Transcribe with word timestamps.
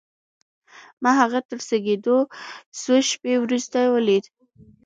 ما 1.03 1.11
هغه 1.21 1.39
تر 1.49 1.59
زېږېدو 1.67 2.17
څو 2.79 2.93
شېبې 3.07 3.33
وروسته 3.39 3.79
وليد. 3.93 4.25